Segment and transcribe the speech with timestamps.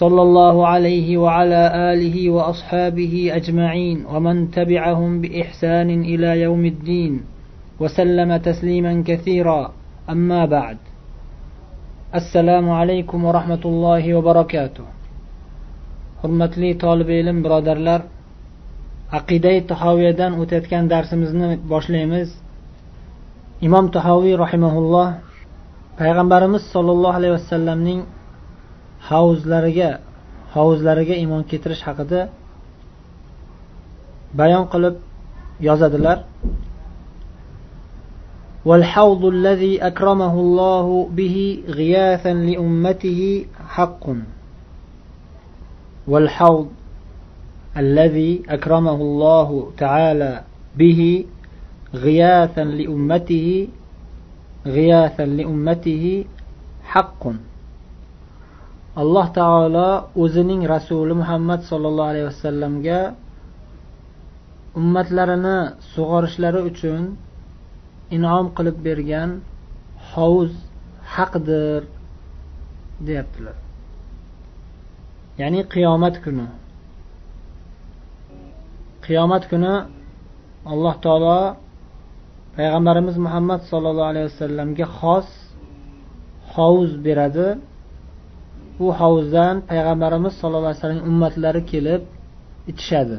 [0.00, 7.12] صلى الله عليه وعلى آله وأصحابه أجمعين ومن تبعهم بإحسان إلى يوم الدين
[7.80, 9.72] وسلم تسليما كثيرا.
[10.10, 10.78] أما بعد
[12.14, 14.84] السلام عليكم ورحمة الله وبركاته.
[16.22, 18.02] حرمت لي طالب علم برادر لر
[19.12, 22.30] عقيدة تحاوية دان وتتكن درس مزن باشليمز
[23.64, 25.08] إمام تحاوي رحمه الله
[25.98, 28.02] پیغمبرمز صلی الله علیه و سلم نیم
[29.09, 29.99] havuzlariga
[30.53, 32.29] hovuzlariga iymon keltirish haqida
[34.33, 34.95] bayon qilib
[35.59, 36.19] yozadilar
[38.65, 44.05] والحوض الذي أكرمه الله به غياثا لأمته حق
[46.07, 46.67] والحوض
[47.77, 50.43] الذي أكرمه الله تعالى
[50.77, 51.25] به
[51.93, 53.67] غياثا لأمته
[54.65, 56.25] غياثا لأمته
[56.83, 57.23] حق
[59.02, 59.90] alloh taolo
[60.22, 63.00] o'zining rasuli muhammad sollallohu alayhi vasallamga
[64.80, 65.58] ummatlarini
[65.94, 67.02] sug'orishlari uchun
[68.16, 69.30] inom qilib bergan
[70.10, 70.52] hovuz
[71.14, 71.80] haqdir
[73.06, 73.56] deyaptilar.
[75.40, 76.46] Ya'ni qiyomat kuni.
[79.04, 79.74] Qiyomat kuni
[80.72, 81.40] alloh taolo
[82.56, 85.28] payg'ambarimiz muhammad sollallohu alayhi vasallamga xos
[86.54, 87.48] hovuz beradi.
[88.78, 92.02] Bu hovuzdan payg'ambarimiz sollallohu alayhi vasallam ummatlari kelib
[92.70, 93.18] ichishadi.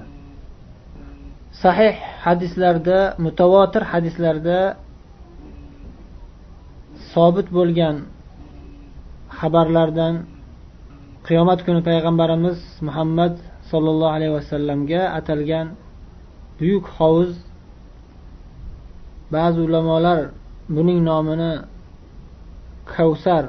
[1.64, 4.60] Sahih hadislarda mutavotir hadislarda
[7.14, 7.96] sobit bo'lgan
[9.40, 10.14] xabarlardan
[11.28, 13.34] qiyomat kuni payg'ambarimiz muhammad
[13.72, 15.68] sollallohu alayhi vasallamga atalgan
[16.60, 17.32] buyuk hovuz
[19.36, 20.20] ba'zi ulamolar
[20.76, 21.54] buning nomini
[22.94, 23.44] kavsar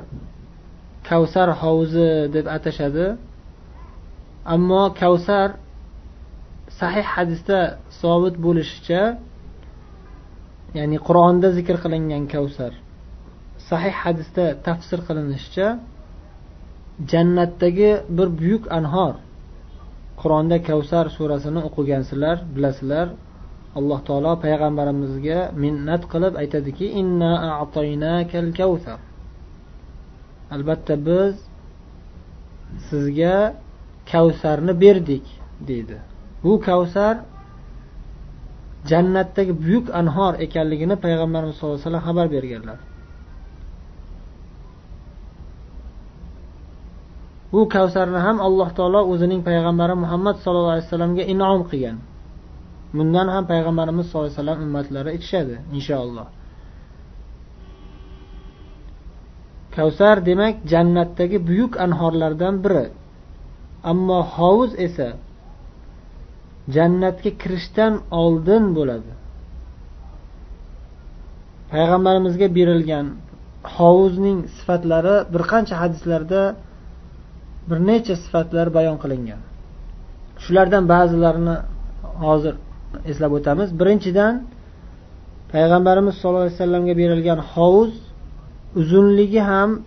[1.09, 3.07] kavsar hovuzi deb atashadi.
[4.55, 5.49] Ammo kavsar
[6.81, 7.61] sahih hadisda
[8.01, 9.03] sobit bo'lishicha
[10.79, 12.73] ya'ni qur'onda zikr qilingan kavsar
[13.71, 15.67] sahih hadisda tafsir qilinishicha
[17.13, 19.15] jannatdagi bir buyuk anhor
[20.21, 23.07] qur'onda kavsar surasini o'qigansizlar bilasizlar
[23.79, 27.33] alloh taolo payg'ambarimizga minnat qilib aytadiki inna
[27.63, 28.99] a'toynakal kavsar.
[30.55, 31.35] Albatta biz
[32.89, 33.37] sizga
[34.13, 35.25] kavsarni berdik
[35.69, 35.97] deydi.
[36.45, 37.15] Bu kavsar
[38.91, 42.79] jannatdagi buyuk anhor ekanligini payg'ambarimiz sallallohu alayhi vasallam xabar berganlar.
[47.53, 51.97] Bu kavsarni ham alloh taolo o'zining payg'ambari muhammad sallallohu alayhi vasallamga inom qilgan.
[52.97, 56.27] Bundan ham payg'ambarimiz sallallohu alayhi vasallam ummatlari ichishadi inshaalloh
[59.77, 62.87] kavsar demak jannatdagi buyuk anhorlardan biri.
[63.91, 65.09] Ammo hovuz esa
[66.77, 67.93] jannatga kirishdan
[68.23, 69.13] oldin bo'ladi.
[71.73, 73.07] Payg'ambarimizga berilgan
[73.77, 76.43] hovuzning sifatlari bir qancha hadislarda
[77.69, 79.41] bir necha sifatlar bayon qilingan.
[80.45, 81.57] Shulardan ba'zilarini
[82.25, 82.55] hozir
[83.11, 83.69] eslab o'tamiz.
[83.81, 84.35] Birinchidan
[85.53, 87.93] payg'ambarimiz sollallohu alayhi vasallamga berilgan hovuz
[88.77, 89.83] uzunligi ham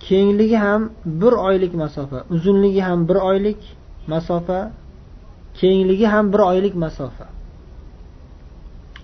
[0.00, 2.24] kengligi ham bir oylik masofa.
[2.30, 3.76] Uzunligi ham bir oylik
[4.06, 4.72] masofa
[5.54, 7.26] kengligi ham bir oylik masofa.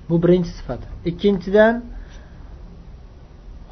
[0.08, 0.80] Bu birinchi sifat.
[1.04, 1.84] Ikkinchidan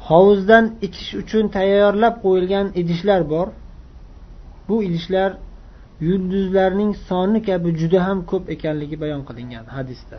[0.07, 3.47] hovuzdan ichish uchun tayyorlab qo'yilgan idishlar bor.
[4.69, 5.31] Bu idishlar
[5.99, 10.17] yulduzlarning soni kabi juda ham ko'p ekanligi bayon qilingan hadisda.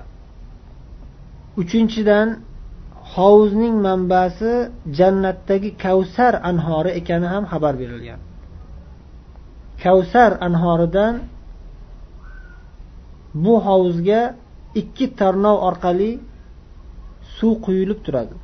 [1.61, 2.29] Uchinchidan
[3.15, 4.53] hovuzning manbasi
[4.99, 8.21] jannatdagi kavsar anhori ekani ham xabar berilgan.
[9.83, 11.15] Kavsar anhoridan
[13.45, 14.21] bu hovuzga
[14.81, 16.11] ikki tarnov orqali
[17.37, 18.35] suv quyilib turadi.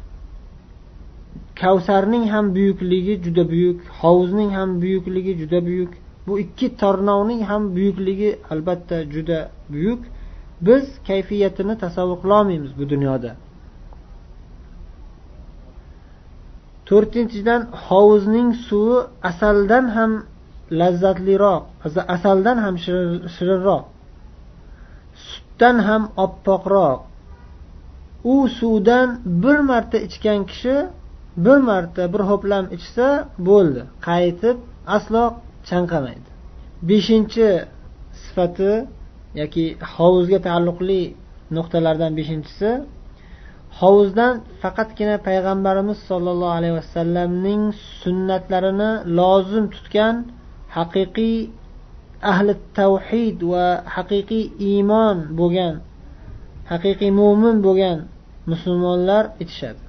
[1.61, 5.93] Kavsarning ham buyukligi juda buyuk hovuzning ham buyukligi juda buyuk
[6.26, 9.38] bu ikki tarnovning ham buyukligi albatta juda
[9.72, 10.00] buyuk.
[10.66, 13.31] Biz kayfiyatini tasavvur qilolmaymiz bu dunyoda.
[16.88, 18.98] To'rtinchidan hovuzning suvi
[19.31, 20.12] asaldan ham
[20.81, 21.62] lazzatliroq
[22.16, 22.75] asaldan ham
[23.34, 23.84] shirinroq
[25.26, 26.98] sutdan ham oppoqroq.
[28.32, 29.08] U suvdan
[29.42, 30.76] bir marta ichgan kishi
[31.44, 33.06] bir marta bir ho'plam ichsa
[33.48, 34.56] bo'ldi qaytib
[34.96, 35.25] aslo
[35.69, 36.28] chanqamaydi.
[36.88, 37.48] Beshinchi
[38.22, 38.72] sifati
[39.40, 39.64] yoki
[39.94, 41.02] hovuzga taalluqli
[41.56, 42.70] nuqtalardan beshinchisi
[43.81, 47.62] hovuzdan faqatgina payg'ambarimiz sollallohu alayhi vasallamning
[48.03, 50.15] sunnatlarini lozim tutgan
[50.76, 51.37] haqiqiy
[52.32, 53.67] ahli tavhid va
[53.97, 55.75] haqiqiy iymon bo'lgan
[56.73, 57.99] haqiqiy mo'min bo'lgan
[58.50, 59.85] musulmonlar ichishadi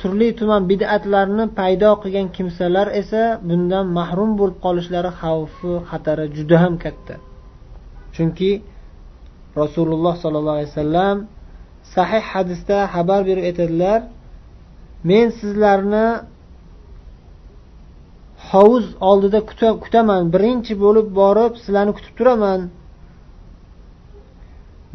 [0.00, 6.74] turli tuman bid'atlarni paydo qilgan kimsalar esa bundan mahrum bo'lib qolishlari xavfi xatari juda ham
[6.84, 7.14] katta.
[8.14, 8.50] Chunki
[9.60, 11.16] rasululloh sollallohu alayhi vasallam
[11.94, 14.00] sahih hadisda xabar berib aytadilar
[15.10, 16.08] men sizlarni
[18.50, 19.40] hovuz oldida
[19.84, 22.60] kutaman birinchi bo'lib borib sizlarni kutib turaman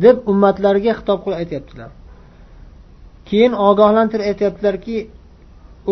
[0.04, 1.90] deb ummatlarga xitob qilib aytyaptilar.
[3.30, 4.98] Keyin ogohlantirib aytyaptilarki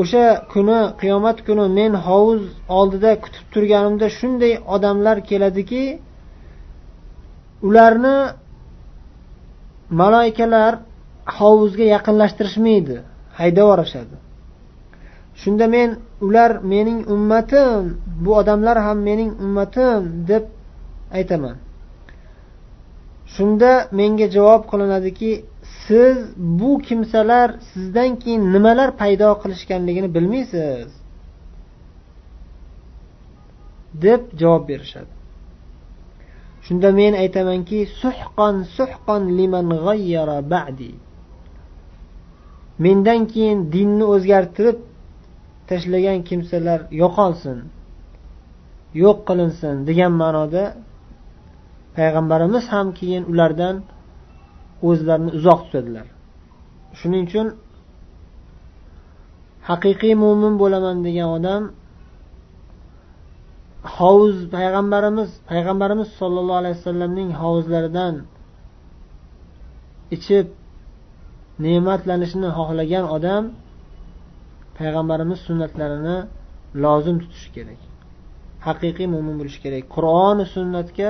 [0.01, 2.43] o'sha kuni qiyomat kuni men hovuz
[2.79, 5.83] oldida kutib turganimda shunday odamlar keladiki
[7.67, 8.17] ularni
[10.01, 10.73] maloikalar
[11.37, 12.95] hovuzga yaqinlashtirishmaydi.
[13.39, 14.15] Haydab yuborishadi
[15.41, 15.89] shunda men
[16.21, 20.43] ular mening ummatim bu odamlar ham mening ummatim deb
[21.17, 21.57] aytaman.
[23.35, 25.31] Shunda menga javob qilinadiki
[25.87, 26.17] siz
[26.59, 30.89] bu kimsalar sizdan keyin nimalar paydo qilishganligini bilmaysiz
[34.03, 35.11] deb javob berishadi.
[36.65, 40.91] Shunda men aytamanki suhqon suhqon liman g'ayyara ba'di.
[42.85, 44.77] Mendan keyin dinni o'zgartirib
[45.69, 47.57] tashlagan kimsalar yo'qolsin
[49.03, 50.63] yo'q qilinsin degan ma'noda
[51.97, 53.75] payg'ambarimiz ham keyin ulardan
[54.89, 56.05] o'zlarini uzoq tutadilar.
[56.99, 57.47] Shuning uchun
[59.69, 61.63] haqiqiy mo'min bo'laman degan odam
[63.97, 68.15] hovuz payg'ambarimiz payg'ambarimiz sollallohu alayhi vasallamning hovuzlaridan
[70.15, 70.47] ichib
[71.65, 73.43] ne'matlanishni xohlagan odam
[74.77, 76.17] payg'ambarimiz sunnatlarini
[76.83, 77.79] lozim tutishi kerak.
[78.67, 79.83] Haqiqiy mo'min bo'lishi kerak.
[79.95, 81.09] Qur'oni sunnatga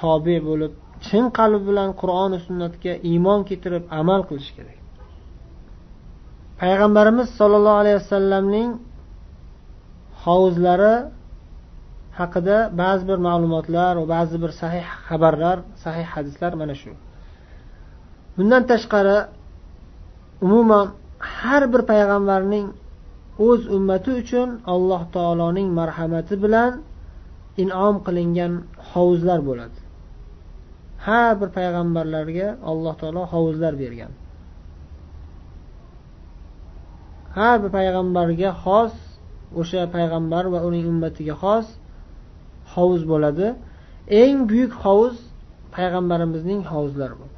[0.00, 0.72] tobe bo'lib
[1.06, 4.78] chin qalbi bilan qur'oni sunnatga iymon keltirib amal qilish kerak.
[6.60, 8.70] Payg'ambarimiz sollallohu alayhi vasallamning
[10.24, 10.94] hovuzlari
[12.20, 16.92] haqida ba'zi bir ma'lumotlar va ba'zi bir sahih xabarlar sahih hadislar mana shu.
[18.36, 19.18] Bundan tashqari
[20.46, 20.86] umuman
[21.18, 22.66] har bir payg'ambarning
[23.46, 26.72] o'z ummati uchun alloh taoloning marhamati bilan
[27.62, 28.52] inom qilingan
[28.90, 29.78] hovuzlar bo'ladi.
[31.06, 34.12] Har bir payg'ambarlarga alloh taolo hovuzlar bergan.
[37.36, 38.94] Har bir payg'ambarga xos
[39.60, 41.66] o'sha payg'ambar va uning ummatiga xos
[42.74, 43.46] hovuz bo'ladi.
[44.22, 45.16] Eng buyuk hovuz
[45.76, 47.33] payg'ambarimizning hovuzlari bo'ladi.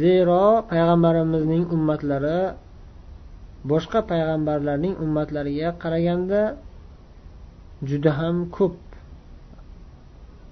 [0.00, 2.40] Zero payg'ambarimizning ummatlari
[3.70, 6.42] boshqa payg'ambarlarning ummatlariga qaraganda
[7.88, 8.76] juda ham ko'p.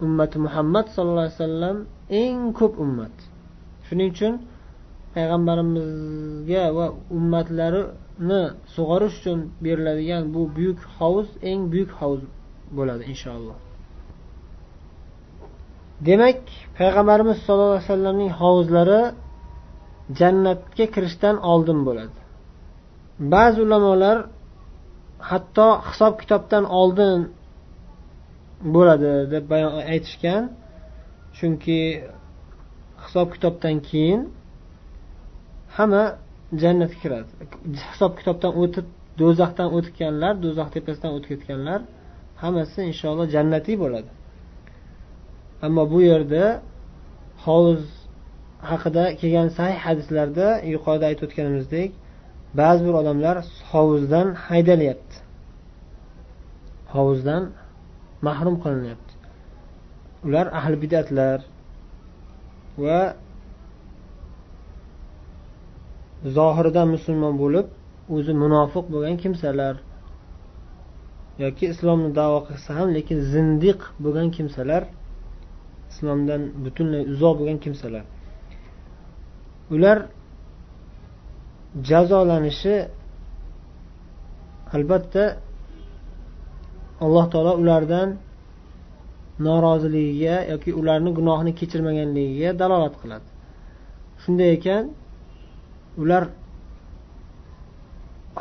[0.06, 1.76] Ummati muhammad sallallohu alayhi vasallam
[2.22, 3.16] eng ko'p ummat.
[3.86, 4.32] Shuning uchun
[5.14, 6.86] payg'ambarimizga va
[7.18, 8.42] ummatlarini
[8.74, 12.22] sug'orish uchun beriladigan bu buyuk hovuz eng buyuk hovuz
[12.76, 13.56] bo'ladi inshaalloh.
[16.08, 16.40] Demak
[16.78, 19.02] payg'ambarimiz sollallohu alayhi vasallamning hovuzlari
[20.18, 22.18] jannatga kirishdan oldin bo'ladi.
[23.32, 24.18] Ba'zi ulamolar
[25.30, 27.18] hatto hisob kitobdan oldin
[28.74, 30.42] bo'ladi deb bayon aytishgan.
[31.36, 31.80] Chunki
[33.04, 34.20] hisob kitobdan keyin
[35.76, 36.04] hamma
[36.62, 37.30] jannatga kiradi.
[37.92, 38.86] Hisob kitobdan o'tib
[39.20, 41.80] do'zaxdan o'tganlar do'zax tepasidan o'tib ketganlar
[42.42, 44.10] hammasi inshaalloh jannatiy bo'ladi.
[45.66, 46.44] Ammo bu yerda
[47.46, 47.82] hovuz
[48.70, 51.90] haqida kelgan sahih hadislarda yuqorida aytib o'tganimizdek
[52.60, 53.36] ba'zi bir odamlar
[53.72, 55.16] hovuzdan haydalyapti
[56.94, 57.42] hovuzdan
[58.26, 59.12] mahrum qilinyapti
[60.26, 61.38] ular ahli bidatlar
[62.84, 63.00] va
[66.36, 67.66] zohiridan musulmon bo'lib
[68.16, 69.74] o'zi munofiq bo'lgan kimsalar
[71.44, 74.82] yoki islomni davo qilsa ham lekin zindiq bo'lgan kimsalar
[75.92, 78.04] islomdan butunlay uzoq bo'lgan kimsalar
[79.70, 79.98] ular
[81.88, 82.76] jazolanishi
[84.76, 85.24] albatta
[87.04, 88.08] alloh taolo ulardan
[89.46, 93.28] noroziligiga yoki ularni gunohini kechirmaganligiga dalolat qiladi.
[94.22, 94.84] Shunday ekan
[96.02, 96.24] ular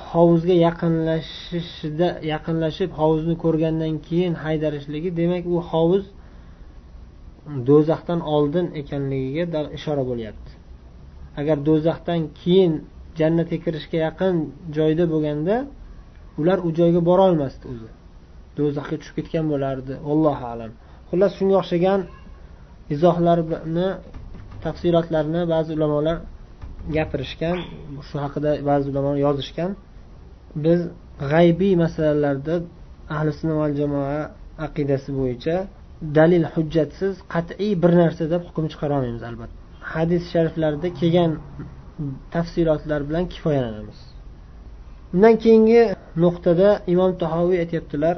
[0.10, 6.03] hovuzga yaqinlashishida yaqinlashib hovuzni ko'rgandan keyin haydarishligi demak u hovuz
[7.68, 10.62] do'zaxdan oldin ekanligiga ishora bo'lyapti.
[11.40, 12.74] Agar do'zaxdan keyin
[13.20, 14.36] jannatga kirishga yaqin
[14.78, 15.56] joyda bo'lganda
[16.42, 17.90] ular u joyga borolmasdi o'zi.
[18.58, 19.94] Do'zaxga tushib ketgan bo'lardi.
[20.12, 20.72] Allohu alam.
[21.10, 22.00] Xullas shunga o'xshagan
[22.94, 23.88] izohlarni
[24.66, 26.18] tafsilotlarni ba'zi ulamolar
[26.96, 27.58] gapirishgan
[28.08, 29.72] shu haqida ba'zi ulamolar yozishgan.
[30.66, 30.80] Biz
[31.32, 32.56] g'aybiy masalalarda
[33.16, 34.20] ahli sunna val jamoa
[34.66, 35.56] aqidasi bo'yicha
[36.18, 39.62] dalil hujjatsiz qat'iy bir narsa deb hukm chiqara olmaymiz albatta.
[39.92, 41.32] Hadis shariflarda kelgan
[42.34, 44.00] tafsilotlar bilan kifoyalanamiz.
[45.13, 45.82] Undan keyingi
[46.24, 48.16] nuqtada imom tahoviy aytyaptilar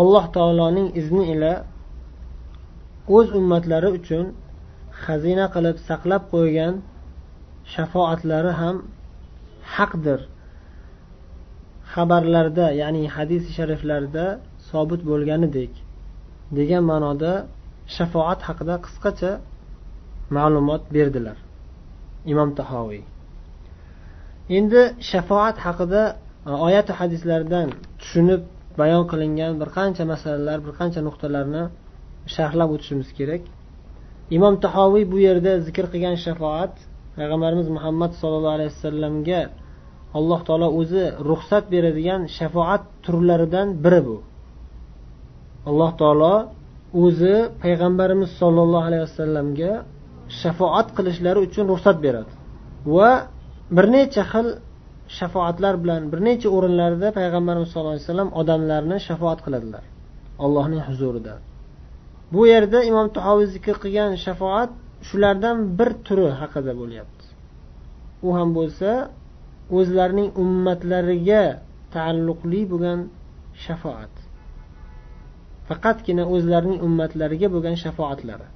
[0.00, 1.52] alloh taoloning izni ila
[3.16, 4.24] o'z ummatlari uchun
[5.04, 6.74] xazina qilib saqlab qo'ygan
[7.74, 8.76] shafoatlari ham
[9.74, 10.20] haqdir.
[11.94, 14.24] Xabarlarda ya'ni hadis shariflarda
[14.70, 15.72] sobit bo'lganidek
[16.58, 17.32] degan ma'noda
[17.96, 19.32] shafoat haqida qisqacha
[20.36, 21.38] ma'lumot berdilar
[22.32, 23.02] imom tahoviy.
[24.58, 26.02] Endi shafoat haqida
[26.50, 27.68] e, oyatu hadislardan
[28.00, 28.42] tushunib
[28.80, 31.64] bayon qilingan bir qancha masalalar bir qancha nuqtalarni
[32.34, 33.42] sharhlab o'tishimiz kerak.
[34.36, 36.74] Imom tahoviy bu yerda zikr qilgan shafoat
[37.16, 39.40] payg'ambarimiz muhammad sollallohu alayhi vasallamga
[40.18, 44.16] alloh taolo o'zi ruxsat beradigan shafoat turlaridan biri bu.
[45.70, 46.34] Alloh taolo
[47.04, 49.72] o'zi payg'ambarimiz sollallohu alayhi vasallamga
[50.42, 52.32] shafoat qilishlari uchun ruxsat beradi.
[52.94, 53.10] Va
[53.76, 54.46] bir necha xil
[55.18, 59.84] shafoatlar bilan bir necha o'rinlarda payg'ambarimiz sallallohu alayhi vasallam odamlarni shafoat qiladilar
[60.44, 61.34] allohning huzurida.
[62.34, 64.70] Bu yerda imom tahoviy zikr qilgan shafoat
[65.08, 67.24] shulardan bir turi haqida bo'lyapti.
[68.26, 68.90] U ham bo'lsa
[69.76, 71.42] o'zlarining ummatlariga
[71.94, 73.00] taalluqli bo'lgan
[73.64, 74.14] shafoat.
[75.68, 78.48] Faqatgina o'zlarining ummatlariga bo'lgan shafoatlari.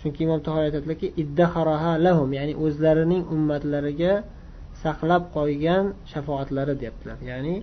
[0.00, 1.08] Chunki imom tahoriy aytadilarki
[2.06, 4.12] lahum ya'ni o'zlarining ummatlariga
[4.84, 7.56] saqlab qo'ygan shafoatlari deyaptilar ya'ni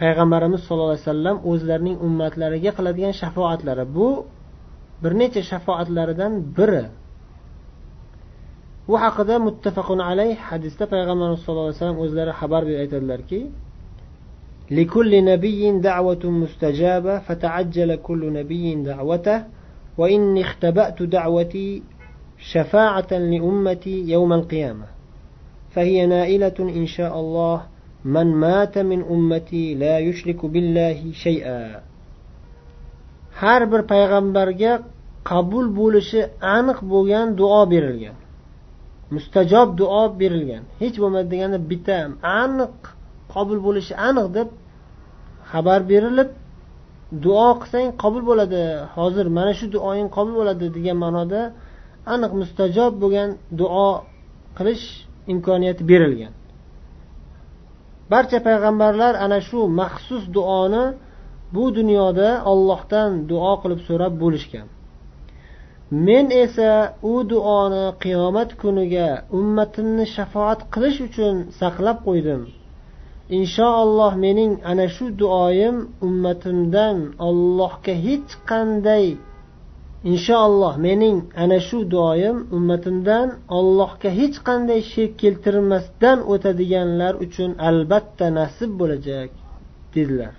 [0.00, 3.84] payg'ambarimiz sollallohu alayhi vasallam o'zlarining ummatlariga qiladigan shafoatlari.
[3.96, 4.08] Bu
[5.02, 6.84] bir necha shafoatlaridan biri.
[8.87, 13.41] bu haqida muttafaqun alayh hadisda payg'ambarimiz sallallohu alayhi vasallam o'zlari xabar berib aytadilarki
[14.71, 19.43] لكل نبي دعوة مستجابة فتعجل كل نبي دعوته
[19.97, 21.83] وإني اختبأت دعوتي
[22.37, 24.85] شفاعة لأمتي يوم القيامة
[25.73, 27.61] فهي نائلة إن شاء الله
[28.05, 31.81] من مات من أمتي لا يشرك بالله شيئا
[33.41, 34.73] har bir payg'ambarga
[35.29, 36.21] qabul bo'lishi
[36.57, 38.15] aniq bo'lgan duo berilgan
[39.14, 40.62] Mustajob duo berilgan.
[40.82, 41.96] Hech bo'lmadi degani bitta
[42.42, 42.76] aniq
[43.34, 44.48] qabul bo'lishi aniq deb
[45.50, 46.30] xabar berilib
[47.24, 48.62] duo qilsang qabul bo'ladi.
[48.96, 51.40] Hozir mana shu duoying qabul bo'ladi degan ma'noda
[52.14, 53.28] aniq mustajob bo'lgan
[53.60, 53.88] duo
[54.58, 54.84] qilish
[55.32, 56.32] imkoniyati berilgan.
[58.12, 60.84] Barcha payg'ambarlar ana shu maxsus duoni
[61.54, 64.66] bu dunyoda ollohdan duo qilib so'rab bo'lishgan.
[65.90, 72.42] Men esa u duoni qiyomat kuniga ummatimni shafoat qilish uchun saqlab qo'ydim.
[73.38, 75.76] Inshaalloh mening ana shu duoyim
[76.06, 76.96] ummatimdan
[77.28, 79.06] ollohga hech qanday.
[80.12, 83.28] Inshaalloh mening ana shu duoyim ummatimdan
[83.58, 89.30] ollohga hech qanday shirk keltirmasdan o'tadiganlar uchun albatta nasib bo'lajak
[89.94, 90.34] dedilar.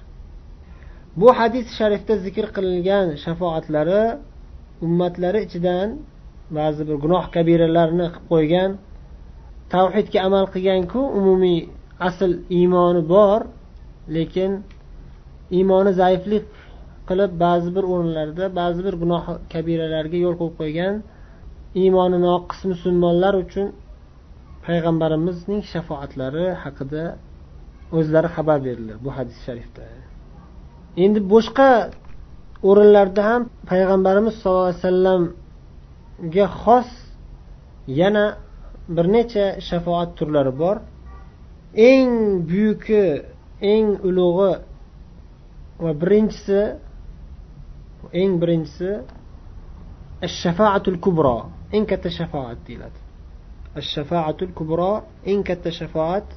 [1.19, 4.03] Bu hadis sharifda zikr qilingan shafoatlari
[4.85, 5.89] ummatlari ichidan
[6.57, 8.71] ba'zi bir gunoh kabiralarni qilib qo'ygan
[9.73, 11.59] tavhidga amal qilganku umumiy
[12.07, 13.39] asl iymoni bor
[14.15, 14.51] lekin
[15.57, 16.45] iymoni zaiflik
[17.09, 20.95] qilib ba'zi bir o'rinlarda ba'zi bir gunoh kabiralarga yo'l qo'yib qo'ygan
[21.83, 23.67] iymoni noqis musulmonlar uchun
[24.65, 27.03] payg'ambarimizning shafoatlari haqida
[27.97, 29.83] o'zlari xabar berdilar bu hadis sharifda
[31.03, 31.67] endi boshqa
[32.67, 36.89] o'rinlarda ham payg'ambarimiz sollallohu alayhi vasallamga xos
[37.99, 38.25] yana
[38.95, 40.77] bir necha shafoat turlari bor.
[41.89, 42.11] Eng
[42.49, 43.05] buyuki
[43.73, 44.53] eng ulug'i
[45.83, 46.61] va birinchisi
[48.21, 48.91] eng birinchisi
[50.41, 51.37] shafaatul kubro
[51.75, 52.99] eng katta shafoat deyiladi.
[53.93, 54.93] Shafaatul kubro
[55.31, 56.27] eng katta shafoat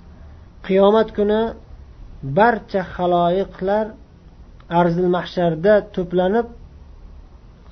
[0.66, 1.42] qiyomat kuni
[2.38, 3.86] barcha haloyiqlar
[4.80, 6.46] arzil mahsharda to'planib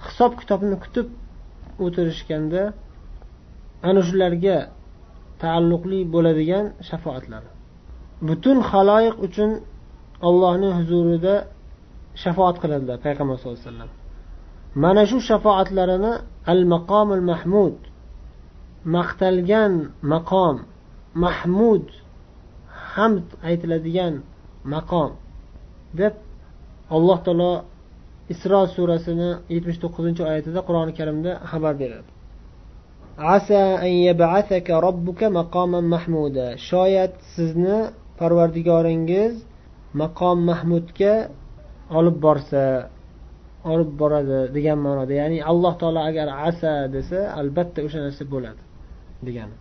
[0.04, 1.08] hisob kitobni kutib
[1.84, 2.62] o'tirishganda
[3.88, 4.56] ana shularga
[5.42, 7.42] taalluqli bo'ladigan shafoatlar.
[8.28, 9.50] Butun haloyiq uchun
[10.28, 11.34] allohning huzurida
[12.22, 13.90] shafoat qiladilar payg'ambar sallallohu alayhi vasallam.
[14.84, 16.12] Mana shu shafoatlarini
[16.52, 17.76] al maqomul mahmud
[18.96, 19.74] maqtalgan
[20.12, 20.56] maqom
[21.24, 21.86] mahmud
[22.94, 24.14] hamd aytiladigan
[24.74, 25.10] maqom
[26.00, 26.14] deb
[26.96, 27.52] alloh taolo
[28.32, 32.08] isro surasini yetmish to'qqizinchi oyatida qur'oni karimda xabar beradi.
[33.36, 36.46] Asa an yab'athaka robbuka maqoman mahmuda.
[36.68, 37.78] Shoyat sizni
[38.20, 39.34] parvardigoringiz
[40.02, 41.14] maqom mahmudga
[41.98, 42.64] olib borsa
[43.72, 45.12] olib boradi degan ma'noda.
[45.20, 48.62] Ya'ni alloh taolo agar asa desa albatta o'sha narsa bo'ladi
[49.26, 49.56] degani.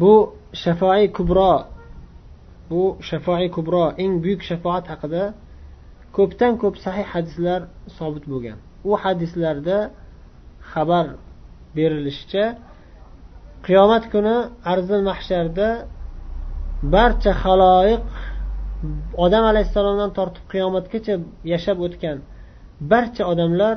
[0.00, 0.12] Bu
[0.62, 1.52] shafoi kubro
[2.70, 5.22] bu shafoi kubro eng buyuk shafoat haqida
[6.16, 7.60] ko'pdan ko'p sahih hadislar
[7.98, 8.58] sobit bo'lgan.
[8.90, 9.78] U hadislarda
[10.72, 11.06] xabar
[11.76, 12.44] berilishicha
[13.66, 14.36] qiyomat kuni
[14.72, 15.68] arzil mahsharda
[16.94, 18.06] barcha haloyiq
[19.24, 21.14] odam alayhissalomdan tortib qiyomatgacha
[21.52, 22.18] yashab o'tgan
[22.92, 23.76] barcha odamlar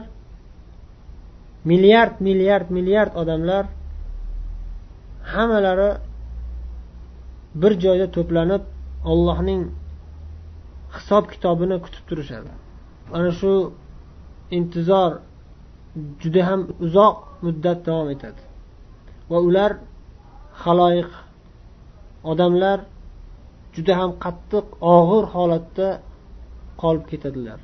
[1.72, 3.64] milliard milliard milliard odamlar
[5.34, 5.92] hammalari
[7.62, 8.64] bir joyda to'planib
[9.12, 9.62] ollohning
[10.96, 12.52] hisob kitobini kutib turishadi.
[13.16, 13.52] Ana shu
[14.58, 15.12] intizor
[16.22, 18.42] juda ham uzoq muddat davom etadi.
[19.32, 19.72] Va ular
[20.64, 21.12] haloyiq
[22.32, 22.78] odamlar
[23.76, 25.88] juda ham qattiq og'ir holatda
[26.82, 27.60] qolib ketadilar.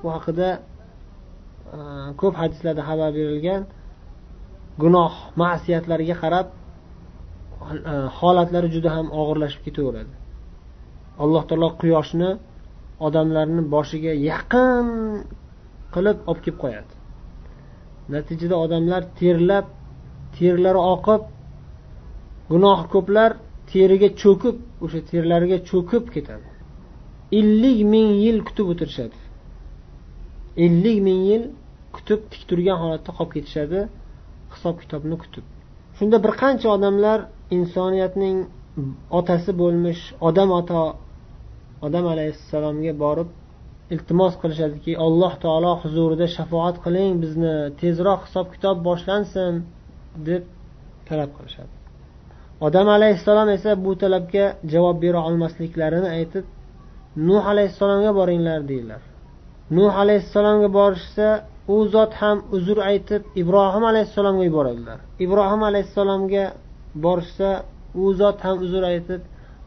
[0.00, 1.78] Bu haqida e,
[2.20, 3.62] ko'p hadislarda xabar berilgan
[4.82, 5.12] gunoh
[5.42, 6.46] ma'siyatlarga qarab
[7.92, 10.12] e, holatlari juda ham og'irlashib ketaveradi.
[11.22, 12.30] Alloh taolo quyoshni
[13.06, 14.86] odamlarni boshiga yaqin
[15.94, 16.92] qilib olib kelib qo'yadi.
[18.14, 19.66] Natijada odamlar terlab
[20.36, 21.22] terlari oqib
[22.52, 23.30] gunohi ko'plar
[23.70, 26.48] teriga cho'kib o'sha terlariga cho'kib ketadi.
[27.38, 29.18] Ellik ming yil kutib o'tirishadi.
[30.64, 31.44] Ellik ming yil
[31.96, 33.80] kutib tik turgan holatda qolib ketishadi
[34.54, 35.44] hisob kitobni kutib.
[35.96, 37.18] Shunda bir qancha odamlar
[37.56, 38.36] insoniyatning
[39.18, 40.82] otasi bo'lmish odam ato
[41.86, 43.28] odam alayhissalomga borib
[43.94, 49.52] iltimos qilishadiki alloh taolo huzurida shafoat qiling bizni tezroq hisob kitob boshlansin
[50.28, 50.42] deb
[51.08, 51.72] talab qilishadi.
[52.66, 56.44] Odam alayhissalom esa bu talabga javob bera olmasliklarini aytib
[57.28, 59.02] nuh alayhissalomga boringlar deydilar.
[59.76, 61.28] Nuh alayhissalomga borishsa
[61.74, 64.98] u zot ham uzr aytib ibrohim alayhissalomga yuboradilar.
[65.24, 66.44] Ibrohim alayhissalomga
[67.04, 67.50] borishsa
[68.02, 69.20] u zot ham uzr aytib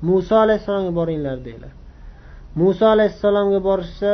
[0.07, 1.73] muso alayhissalomga boringlar deydilar.
[2.55, 4.11] Muso alayhissalomga borishsa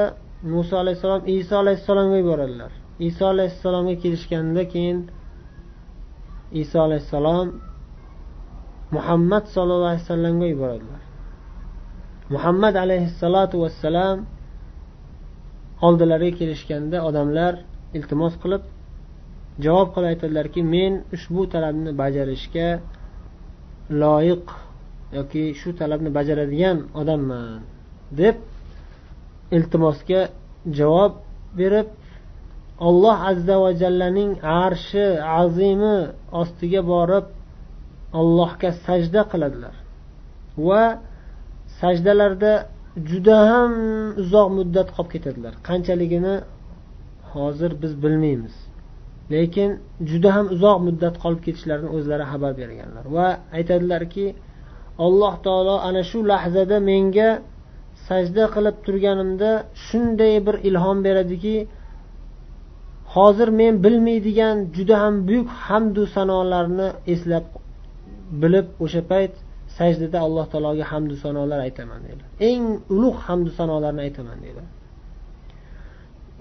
[0.53, 2.71] muso alayhissalom iso alayhissalomga yuboradilar
[3.07, 4.97] iso alayhissalomga kelishganda keyin
[6.61, 7.47] iso alayhissalom
[8.95, 11.01] muhammad sollallohu alayhi vasallamga yuboradilar
[12.33, 14.17] muhammad alayhissalotu vassalam
[15.87, 17.53] oldilariga kelishganda odamlar
[17.97, 18.63] iltimos qilib
[19.65, 22.67] javob qilib aytadilarki men ushbu talabni bajarishga
[24.01, 24.45] loyiq
[25.17, 27.61] yoki shu talabni bajaradigan odamman.
[28.19, 28.35] Deb
[29.55, 30.21] iltimosga
[30.79, 31.13] javob
[31.59, 31.87] berib
[32.87, 34.31] alloh azza va jallaning
[34.63, 35.05] arshi
[35.41, 35.97] azimi
[36.41, 37.25] ostiga borib
[38.19, 39.75] allohga sajda qiladilar.
[40.67, 40.83] Va
[41.81, 42.53] sajdalarda
[43.09, 43.71] juda ham
[44.23, 45.53] uzoq muddat qolib ketadilar.
[45.69, 46.35] Qanchaligini
[47.33, 48.55] hozir biz bilmaymiz.
[49.33, 49.69] Lekin
[50.09, 53.05] juda ham uzoq muddat qolib ketishlarini o'zlari xabar berganlar.
[53.15, 54.25] Va aytadilarki
[55.05, 57.29] alloh taolo ana shu lahzada menga
[58.07, 59.51] sajda qilib turganimda
[59.85, 61.55] shunday bir ilhom beradiki
[63.15, 67.45] hozir men bilmaydigan juda ham buyuk hamdu sanolarni eslab
[68.41, 69.33] bilib o'sha payt
[69.77, 74.63] sajdada alloh taologa hamdu sanolar aytaman deydi eng ulug' hamdu sanolarni aytaman deydi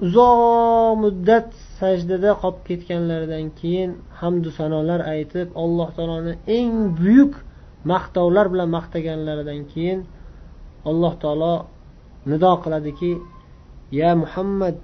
[0.07, 1.49] uzoq muddat
[1.81, 7.35] sajdada qolib ketganlaridan keyin hamdu sanolar aytib alloh taoloni eng buyuk
[7.93, 10.01] maqtovlar bilan maqtaganlaridan keyin
[10.91, 11.55] alloh taolo
[12.31, 13.13] nido qiladiki
[14.01, 14.81] ya muhammad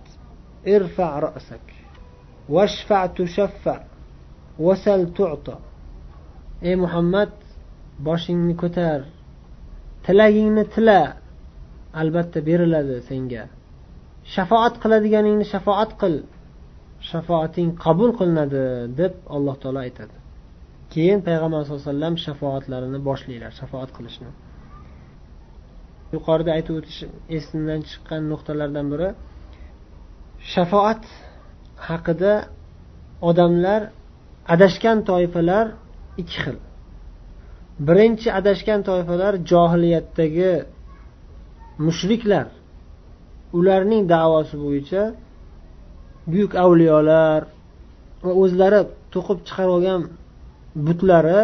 [0.75, 1.65] irfa rasak
[2.55, 3.77] vashfa tushaffa
[4.59, 5.57] vasal tu'ta.
[6.69, 7.33] Ey muhammad
[8.07, 9.01] boshingni ko'tar
[10.05, 11.01] tilagingni tila
[12.01, 13.45] albatta beriladi senga.
[14.35, 16.15] Shafoat qiladiganingni shafoat qil
[17.11, 18.65] shafoating qabul qilinadi
[19.01, 20.17] deb alloh taolo aytadi.
[20.93, 24.31] Keyin payg'ambar sallallohu alayhi vasallam shafoatlarini boshlaydilar shafoat qilishni.
[26.15, 27.01] Yuqorida aytib o'tish
[27.37, 29.09] esimdan chiqqan nuqtalardan biri
[30.53, 31.03] shafoat
[31.89, 32.33] haqida
[33.29, 33.81] odamlar
[34.55, 35.67] adashgan toifalar
[36.23, 36.57] ikki xil.
[37.89, 40.53] Birinchi adashgan toifalar johiliyatdagi
[41.87, 42.47] mushriklar.
[43.59, 45.03] Ularning davosi bo'yicha
[46.31, 47.41] buyuk avliyolar
[48.25, 48.81] va o'zlari
[49.15, 50.01] to'qib chiqarib olgan
[50.87, 51.41] butlari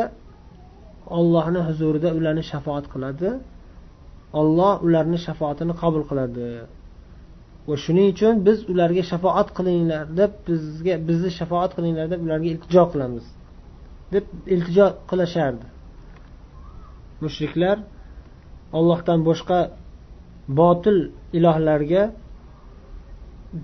[1.19, 3.31] ollohni huzurida ularni shafoat qiladi.
[4.41, 6.47] Olloh ularni shafoatini qabul qiladi.
[7.69, 12.85] Va shuning uchun biz ularga shafoat qilinglar deb bizga bizni shafoat qilinglar deb ularga iltijo
[12.93, 13.27] qilamiz
[14.15, 15.67] deb iltijo qilishardi
[17.25, 17.77] mushriklar
[18.79, 19.59] ollohdan boshqa
[20.61, 20.99] botil
[21.39, 22.03] ilohlarga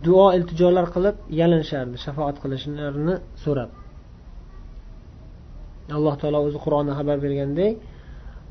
[0.06, 3.70] duo iltijolar qilib yalinishardi shafoat qilishlarini so'rab.
[5.96, 7.72] Alloh taolo o'zi qur'onda xabar bergandek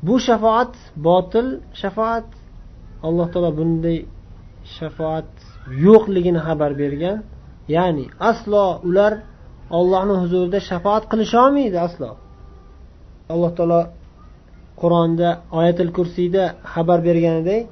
[0.06, 0.74] bu shafoat
[1.06, 1.48] botil
[1.80, 2.28] shafoat.
[3.06, 3.98] Alloh taolo bunday
[4.76, 5.30] shafoat
[5.86, 7.18] yo'qligini xabar bergan.
[7.76, 9.12] Ya'ni aslo ular
[9.78, 12.10] ollohni huzurida shafoat qilisholmaydi aslo.
[13.32, 13.80] Alloh taolo
[14.80, 17.62] qur'onda oyatil kursiyda xabar berganidek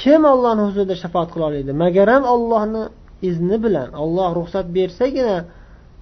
[0.00, 1.72] kim ollohni huzurida shafoat qila oladi?
[1.84, 2.82] Magaram ollohni
[3.28, 5.36] izni bilan olloh ruxsat bersagina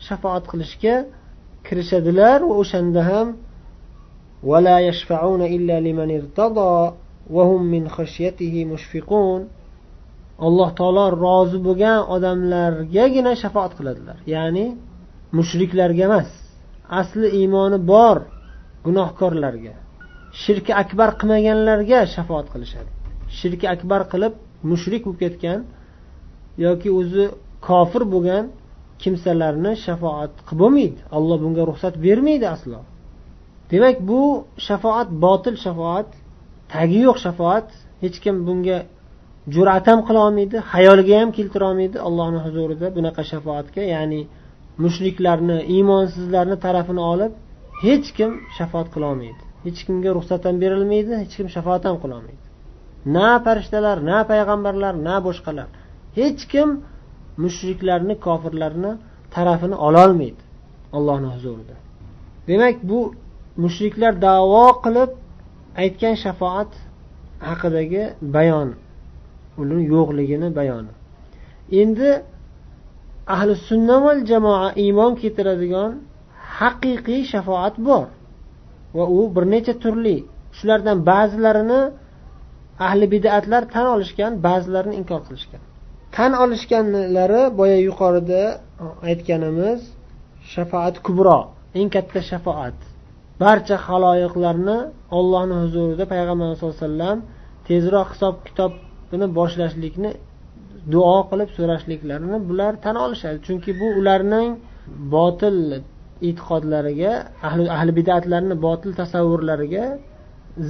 [0.06, 0.94] shafoat qilishga
[1.67, 3.27] kirishadilar va o'shanda ham
[4.43, 6.93] ولا يشفعون إلا لمن ارتضى
[7.35, 9.41] وهم من خشيته مشفقون
[10.47, 14.65] alloh taolo rozi bo'lgan odamlargagina shafoat qiladilar ya'ni
[15.37, 16.29] mushriklarga emas
[17.01, 18.17] asli iymoni bor
[18.85, 19.73] gunohkorlarga
[20.43, 22.91] shirki akbar qilmaganlarga shafoat qilishadi
[23.39, 24.33] shirki akbar qilib
[24.71, 25.59] mushrik bo'lib ketgan
[26.65, 27.25] yoki o'zi
[27.67, 28.45] kofir bo'lgan
[29.02, 31.00] kimsalarni shafoat qilib bo'lmaydi.
[31.16, 32.80] Alloh bunga ruxsat bermaydi aslo.
[33.70, 34.22] Demak bu
[34.66, 36.08] shafoat botil shafoat
[36.74, 37.68] tagi yo'q shafoat.
[38.04, 38.78] Hech kim bunga
[39.54, 41.96] jur'at ham qilolmaydi xayoliga ham keltira olmaydi.
[42.08, 44.22] Allohni huzurida bunaqa shafoatga ya'ni
[44.84, 47.32] mushriklarni iymonsizlarni tarafini olib
[47.84, 52.44] hech kim shafoat qilolmaydi hech kimga ruxsat ham berilmaydi hech kim shafoat ham qilolmaydi
[53.04, 55.68] na farishtalar na payg'ambarlar na boshqalar.
[56.18, 56.68] Hech kim
[57.42, 58.92] mushriklarni kofirlarni
[59.34, 60.42] tarafini ololmaydi
[60.96, 61.76] ollohni huzurida.
[62.48, 63.00] Demak bu
[63.64, 65.10] mushriklar davo qilib
[65.82, 66.70] aytgan shafoat
[67.48, 68.02] haqidagi
[68.36, 68.68] bayon
[69.60, 70.92] uni yo'qligini bayoni
[71.82, 72.10] endi
[73.34, 75.90] ahli sunna val jamoa iymon keltiradigan
[76.58, 78.06] haqiqiy shafoat bor
[78.96, 80.16] va u bir necha turli
[80.58, 81.80] shulardan ba'zilarini
[82.86, 85.62] ahli bidatlar tan olishgan ba'zilarini inkor qilishgan.
[86.16, 88.42] Tan olishganlari boya yuqorida
[89.08, 89.80] aytganimiz
[90.52, 91.38] shafoat kubro.
[91.78, 92.78] Eng katta shafoat.
[93.42, 94.78] Barcha haloyiqlarni
[95.18, 97.18] ollohni huzurida payg'ambar sallallohu alayhi vasallam
[97.68, 100.10] tezroq hisob kitobini boshlashlikni
[100.92, 103.38] duo qilib so'rashliklarini bular tan olishadi.
[103.46, 104.50] Chunki bu ularning
[105.14, 105.56] botil
[106.28, 107.12] e'tiqodlariga
[107.48, 109.84] ahli, ahli bidatlarni botil tasavvurlariga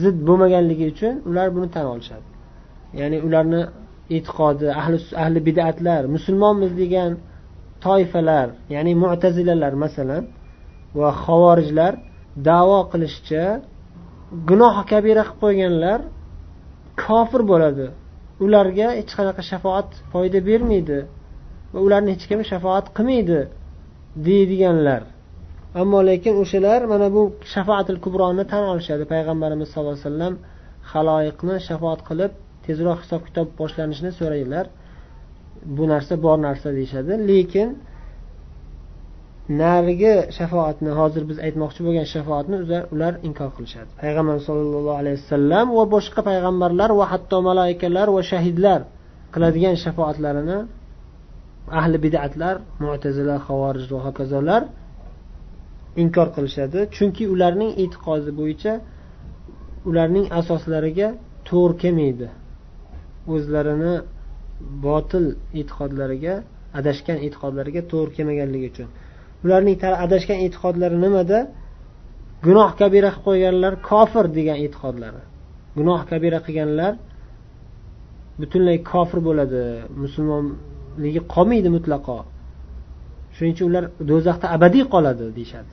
[0.01, 2.27] zid bo'lmaganligi uchun ular buni tan olishadi.
[3.01, 3.61] Ya'ni ularni
[4.17, 7.13] e'tiqodi ahli ahli bidatlar musulmonmiz degan
[7.85, 10.25] toifalar ya'ni mu'tazilalar masalan
[10.99, 11.93] va xavorijlar
[12.49, 13.45] davo qilishicha
[14.49, 16.01] gunoh kabira qilib qo'yganlar
[17.05, 17.87] kofir bo'ladi.
[18.45, 20.99] Ularga hech qanaqa shafoat foyda bermaydi
[21.73, 23.41] va ularni hech kim shafoat qilmaydi
[24.29, 25.03] deydiganlar.
[25.81, 27.23] Ammo lekin o'shalar mana bu
[27.55, 29.05] shafaatil kubroni tan olishadi.
[29.13, 30.35] Payg'ambarimiz sallallohu alayhi vasallam
[30.93, 32.33] haloyiqni shafoat qilib
[32.67, 34.67] tezroq hisob kitob boshlanishini so'raydilar
[35.77, 37.13] bu narsa bor narsa deyishadi.
[37.31, 37.69] Lekin
[39.63, 42.57] narigi shafoatni hozir biz aytmoqchi bo'lgan shafoatni
[42.95, 43.91] ular inkor qilishadi.
[44.03, 48.81] Payg'ambar sollallohu alayhi vasallam va boshqa payg'ambarlar va hatto malaikalar va shahidlar
[49.35, 50.59] qiladigan shafoatlarini
[51.81, 54.63] ahli bidatlar mutazila havorij va hokazolar
[56.03, 56.79] inkor qilishadi.
[56.97, 58.73] Chunki ularning e'tiqodi bo'yicha
[59.89, 61.09] ularning asoslariga
[61.49, 62.27] to'g'ri kelmaydi.
[63.33, 63.95] O'zlarini
[64.87, 65.25] botil
[65.61, 66.35] e'tiqodlariga
[66.79, 68.89] adashgan e'tiqodlariga to'g'ri kelmaganligi uchun.
[69.45, 71.39] Ularning adashgan e'tiqodlari nimada?
[72.47, 75.23] Gunoh kabira qilib qo'yganlar kofir degan e'tiqodlari.
[75.79, 76.93] Gunoh kabira qilganlar
[78.41, 79.63] butunlay kofir bo'ladi
[80.03, 82.19] musulmonligi qolmaydi mutlaqo.
[83.35, 85.73] Shuning uchun ular do'zaxda abadiy qoladi deyishadi.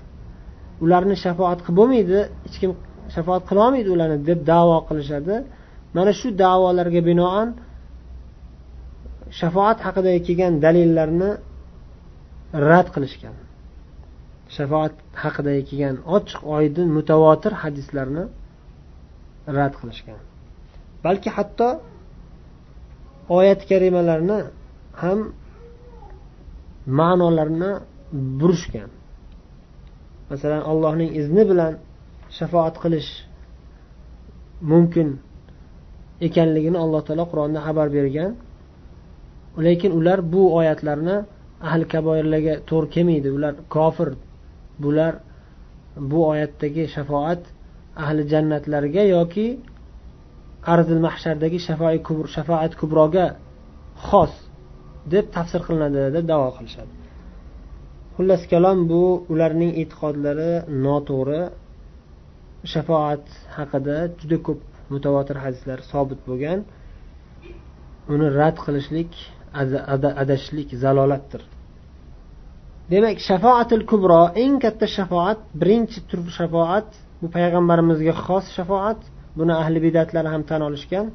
[0.83, 2.71] Ularni shafoat qilib bo'lmaydi hech kim
[3.15, 5.35] shafoat qilolmaydi ularni deb davo qilishadi.
[5.95, 7.47] Mana shu davolarga binoan
[9.39, 11.31] shafoat haqida kelgan dalillarni
[12.69, 13.35] rad qilishgan.
[14.55, 18.23] Shafoat haqida kelgan ochiq oydin mutavotir hadislarni
[19.57, 20.19] rad qilishgan.
[21.05, 21.67] Balki hatto
[23.37, 24.39] oyat karimalarni
[25.01, 25.19] ham
[26.99, 27.71] ma'nolarini
[28.39, 28.89] burishgan.
[30.31, 31.73] Masalan allohning izni bilan
[32.37, 33.09] shafoat qilish
[34.71, 35.09] mumkin
[36.27, 38.31] ekanligini alloh taolo qur'onda xabar bergan.
[39.65, 41.17] Lekin ular bu oyatlarni
[41.69, 43.29] ahli kaboirlarga to'g'ri kelmaydi.
[43.37, 44.09] Ular kofir.
[44.83, 45.13] Bular
[46.11, 47.41] bu oyatdagi shafoat
[48.03, 49.47] ahli jannatlarga yoki
[50.73, 51.59] arzil mahshardagi
[52.37, 53.25] shafoat kubroga
[54.07, 54.33] xos
[55.13, 56.93] deb tafsir qilinadi deb davo qilishadi.
[58.15, 59.03] Xullas kalom bu
[59.33, 60.53] ularning e'tiqodlari
[60.85, 61.41] noto'g'ri.
[62.73, 63.25] Shafoat
[63.57, 64.59] haqida juda ko'p
[64.93, 66.59] mutavotir hadislar sobit bo'lgan
[68.13, 69.11] uni rad qilishlik
[70.23, 71.41] adashishlik zalolatdir.
[72.91, 76.89] Demak shafoatil kubro eng katta shafoat birinchi tur shafoat
[77.21, 79.01] bu payg'ambarimizga xos shafoat
[79.37, 81.07] buni ahli bidatlar ham tan olishgan.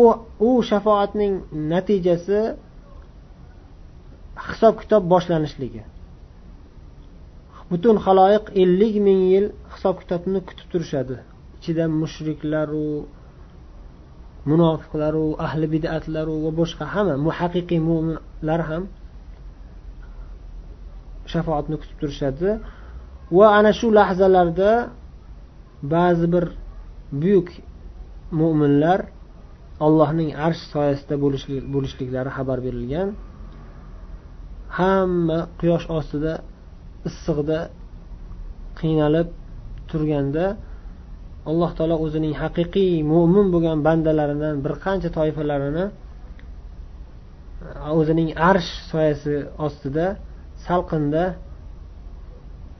[0.00, 0.02] U
[0.48, 1.34] u shafoatning
[1.72, 2.40] natijasi
[4.46, 5.82] hisob kitob boshlanishligi.
[7.70, 11.16] Butun haloyiq ellik ming yil hisob kitobni kutib turishadi.
[11.58, 12.90] Ichida mushriklaru
[14.50, 18.82] munofiqlaru ahli bidatlaru va boshqa hamma muhaqiqiy mo'minlar ham
[21.32, 22.50] shafoatni kutib turishadi.
[23.36, 24.70] Va ana shu lahzalarda
[25.94, 26.44] ba'zi bir
[27.22, 27.48] buyuk
[28.40, 29.00] mo'minlar
[29.86, 31.14] allohning arsh soyasida
[31.74, 33.08] bo'lishliklari xabar berilgan.
[34.78, 36.32] Hamma quyosh ostida
[37.08, 37.58] issiqda
[38.80, 39.28] qiynalib
[39.90, 40.44] turganda
[41.50, 45.92] alloh taolo o'zining haqiqiy mo'min bo'lgan bandalaridan bir qancha toifalarini e,
[47.98, 49.34] o'zining arsh soyasi
[49.66, 50.06] ostida
[50.66, 51.24] salqinda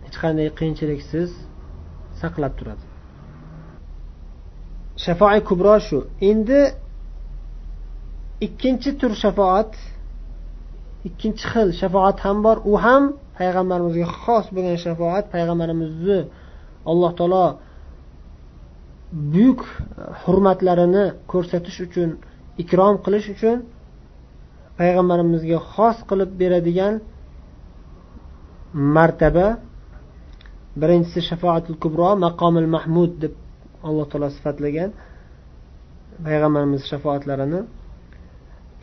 [0.04, 1.30] hech qanday qiyinchiliksiz
[2.20, 2.84] saqlab turadi.
[5.04, 5.98] Shafoi kubro shu.
[6.30, 6.60] Endi
[8.46, 9.72] ikkinchi tur shafoat
[11.08, 12.56] ikkinchi xil shafoat ham bor.
[12.70, 13.02] U ham
[13.38, 15.24] payg'ambarimizga xos bo'lgan shafoat.
[15.34, 16.20] Payg'ambarimizni
[16.90, 17.46] alloh taolo
[19.12, 22.10] buyuk e, hurmatlarini ko'rsatish uchun
[22.62, 23.56] ikrom qilish uchun
[24.78, 26.94] payg'ambarimizga xos qilib beradigan
[28.96, 29.46] martaba
[30.80, 33.34] birinchisi shafoatul kubro maqomil mahmud deb
[33.88, 34.90] alloh taolo sifatlagan
[36.26, 37.60] payg'ambarimiz shafoatlarini.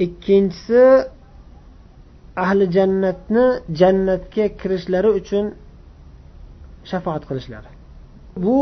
[0.05, 0.83] Ikkinchisi
[2.43, 3.45] ahli jannatni
[3.81, 5.45] jannatga kirishlari uchun
[6.91, 7.69] shafoat qilishlari.
[8.43, 8.57] Bu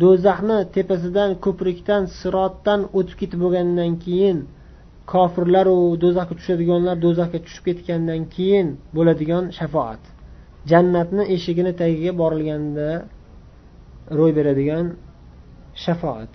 [0.00, 4.38] do'zaxni tepasidan ko'prikdan sirotdan o'tib ketib bo'lgandan keyin
[5.12, 10.02] kofirlaru do'zaxga tushadiganlar do'zaxga tushib ketgandan keyin bo'ladigan shafoat.
[10.70, 12.88] Jannatni eshigini tagiga borilganda
[14.18, 14.86] ro'y beradigan
[15.84, 16.32] shafoat.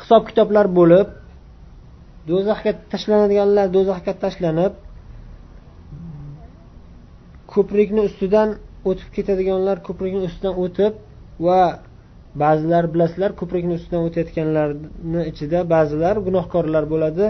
[0.00, 1.08] Hisob kitoblar bo'lib
[2.30, 4.74] do'zaxga tashlanadiganlar do'zaxga tashlanib
[7.52, 8.48] ko'prikni ustidan
[8.88, 10.94] o'tib ketadiganlar ko'prikni ustidan o'tib
[11.46, 11.60] va
[12.42, 17.26] ba'zilar bilasizlar ko'prikni ustidan o'tayotganlarni ichida ba'zilar gunohkorlar bo'ladi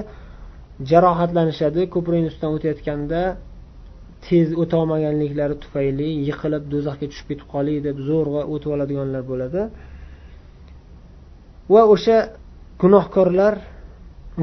[0.91, 3.21] jarohatlanishadi ko'prikni ustidan o'tayotganda
[4.27, 9.61] tez o'tolmaganliklari tufayli yiqilib do'zaxga tushib ketib qolay deb zo'rg'a o'tib oladiganlar bo'ladi.
[11.73, 12.19] Va o'sha
[12.83, 13.55] gunohkorlar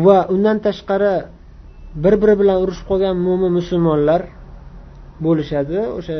[0.05, 1.15] va undan tashqari
[2.03, 4.21] bir biri bilan urushib qolgan mo'min musulmonlar
[5.25, 5.79] bo'lishadi.
[5.99, 6.17] O'sha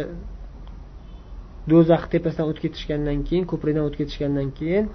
[1.72, 4.86] do'zax tepasidan o'tib ketishgandan keyin ko'prikdan o'tib ketishgandan keyin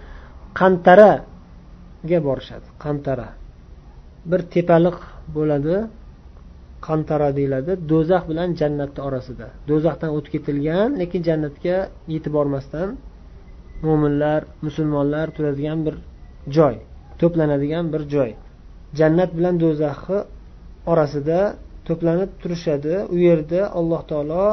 [0.59, 2.67] qantaraga borishadi.
[2.85, 3.29] Qantara.
[4.31, 4.99] Bir tepaliq
[5.37, 5.77] bo'ladi.
[6.87, 7.73] Qantara deyiladi.
[7.91, 9.47] Do'zax bilan jannatni orasida.
[9.71, 11.77] Do'zaxdan o'tib ketilgan lekin jannatga
[12.15, 12.89] yetib bormasdan
[13.87, 15.95] mo'minlar musulmonlar turadigan bir
[16.57, 16.75] joy
[17.21, 18.31] to'planadigan bir joy.
[18.99, 20.19] Jannat bilan do'zaxni
[20.93, 21.41] orasida
[21.87, 22.95] to'planib turishadi.
[23.15, 24.47] U yerda alloh taolo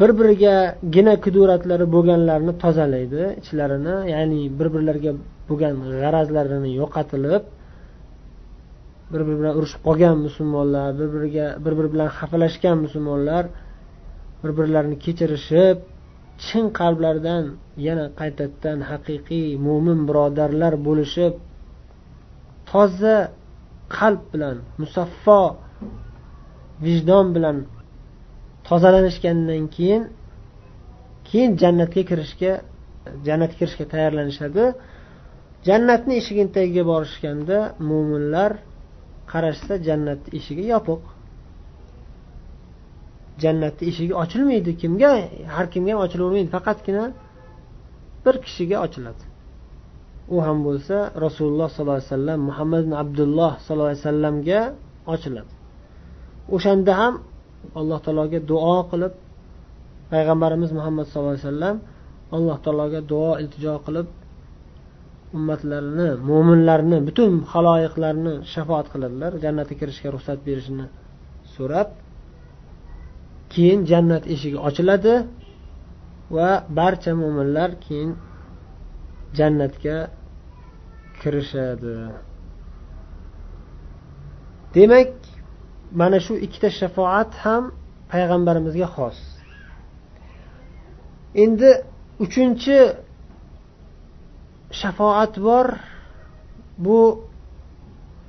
[0.00, 0.54] bir biriga
[0.94, 5.12] gina kuduratlari bo'lganlarni tozalaydi ichlarini ya'ni bir birlariga
[5.48, 7.42] bo'lgan g'arazlarini yo'qotilib
[9.12, 13.44] bir biri bilan urushib qolgan musulmonlar bir biriga bir biri bilan xafalashgan musulmonlar
[14.42, 15.76] bir birlarini kechirishib
[16.44, 17.44] chin qalblardan
[17.86, 21.34] yana qaytadan haqiqiy mo'min birodarlar bo'lishib
[22.70, 23.16] toza
[23.96, 25.40] qalb bilan musaffo
[26.84, 27.56] vijdon bilan
[28.70, 30.02] tozalanishgandan keyin
[31.28, 32.52] keyin jannatga kirishga
[33.26, 34.64] jannatga kirishga tayyorlanishadi.
[35.68, 38.50] Jannatni eshigini tagiga borishganda mo'minlar
[39.32, 41.02] qarashsa jannat eshigi yopiq.
[43.42, 44.70] Jannatni eshigi ochilmaydi.
[44.82, 45.10] Kimga
[45.54, 47.04] har kimga ham ochilavermaydi faqatgina
[48.24, 49.22] bir kishiga ochiladi.
[50.34, 54.60] U ham bo'lsa rasululloh sollallohu alayhi vasallam muhammad ibn abdulloh sollallohu alayhi vasallamga
[55.14, 55.52] ochiladi.
[56.54, 57.14] O'shanda ham
[57.80, 59.12] alloh taologa duo qilib
[60.12, 61.76] payg'ambarimiz muhammad sallallohu alayhi vasallam
[62.36, 64.08] alloh taologa duo iltijo qilib
[65.36, 70.86] ummatlarini mo'minlarni butun haloyiqlarni shafoat qiladilar jannatga kirishga ruxsat berishini
[71.54, 71.88] so'rab
[73.52, 75.14] keyin jannat eshigi ochiladi
[76.36, 78.10] va barcha mo'minlar keyin
[79.38, 79.96] jannatga
[81.20, 81.96] kirishadi.
[84.74, 85.10] Demak
[85.92, 87.62] mana shu ikkita shafoat ham
[88.10, 89.18] payg'ambarimizga xos.
[91.42, 91.70] Endi
[92.24, 92.78] uchinchi
[94.80, 95.66] shafoat bor.
[96.84, 97.00] Bu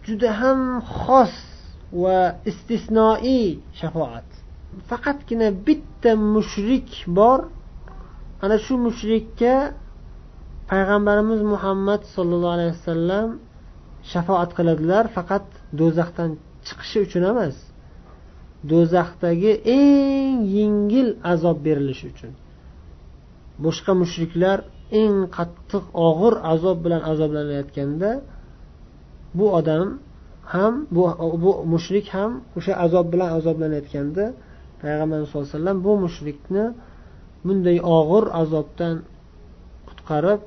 [0.05, 0.59] juda ham
[1.01, 1.33] xos
[2.01, 2.17] va
[2.49, 3.45] istisnoiy
[3.79, 4.27] shafoat.
[4.89, 7.39] Faqatgina bitta mushrik bor.
[8.43, 9.53] Ana shu mushrikka
[10.71, 13.27] payg'ambarimiz muhammad sollallohu alayhi vasallam
[14.11, 15.45] shafoat qiladilar faqat
[15.79, 16.31] do'zaxdan
[16.67, 17.55] chiqishi uchun emas.
[18.69, 22.31] Do'zaxdagi eng yengil azob berilishi uchun.
[23.63, 24.57] Boshqa mushriklar
[25.01, 28.11] eng qattiq og'ir azob bilan azoblanayotganda
[29.37, 29.87] bu odam
[30.53, 31.03] ham bu,
[31.43, 34.25] bu mushrik ham o'sha azob bilan azoblanayotganda
[34.81, 36.65] payg'ambar sallallohu alayhi vasallam bu mushrikni
[37.45, 38.95] bunday og'ir azobdan
[39.87, 40.41] qutqarib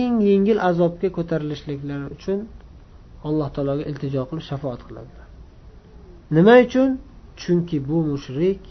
[0.00, 2.38] eng yengil azobga ko'tarilishliklari uchun
[3.28, 5.26] alloh taologa iltijo qilib shafoat qiladilar.
[6.36, 6.90] Nima uchun?
[7.40, 8.62] Chunki bu mushrik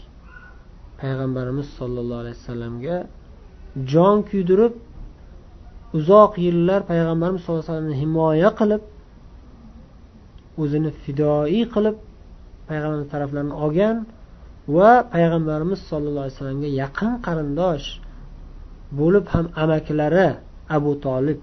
[1.00, 2.96] payg'ambarimiz sollallohu alayhi vasallamga
[3.92, 4.74] jon kuydirib
[5.98, 8.82] uzoq yillar payg'ambarimiz sallallohu alayhi vasallamni himoya qilib
[10.62, 11.96] o'zini fidoiy qilib
[12.68, 13.96] payg'ambarimiz taraflarini olgan
[14.76, 17.86] va payg'ambarimiz sollallohu alayhi vasallamga yaqin qarindosh
[18.98, 20.28] bo'lib ham amakilari
[20.76, 21.40] abu tolib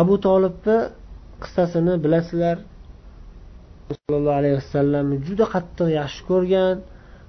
[0.00, 0.76] abu tolibni
[1.42, 2.56] qissasini bilasizlar.
[3.96, 6.76] Sollallohu alayhi vasallamni juda qattiq yaxshi ko'rgan.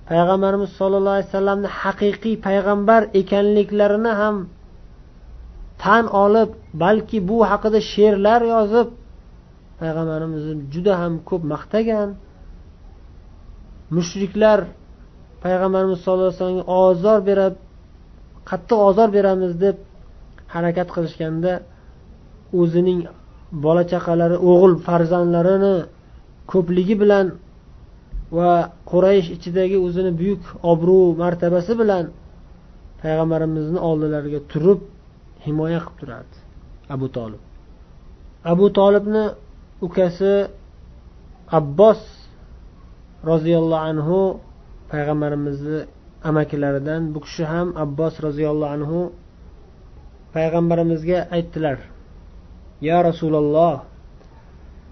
[0.09, 4.35] Payg'ambarimiz sollallohu alayhi vasallamni haqiqiy payg'ambar ekanliklarini ham
[5.83, 6.49] tan olib
[6.83, 8.87] balki bu haqida she'rlar yozib
[9.81, 12.09] payg'ambarimizni juda ham ko'p maqtagan.
[13.97, 14.59] Mushriklar
[15.43, 17.55] payg'ambarimiz sallallohu alayhi vasallamga ozor berib
[18.49, 19.77] qattiq ozor beramiz deb
[20.55, 21.53] harakat qilishganda
[22.61, 22.99] o'zining
[23.51, 25.75] bola chaqalari o'g'il farzandlarini
[26.51, 27.27] ko'pligi bilan
[28.38, 28.51] va
[28.91, 32.05] quraysh ichidagi o'zini buyuk obro' martabasi bilan
[33.01, 34.79] payg'ambarimizni oldilariga turib
[35.45, 36.38] himoya qilib turardi
[36.95, 37.41] abu tolib
[38.51, 39.23] abu tolibni
[39.88, 40.34] ukasi
[41.60, 42.01] abbos
[43.31, 44.19] roziyallohu anhu
[44.91, 45.79] payg'ambarimizni
[46.29, 48.99] amakilaridan bu kishi ham abbos roziyallohu anhu
[50.36, 51.77] payg'ambarimizga aytdilar.
[52.81, 53.81] يا رسول الله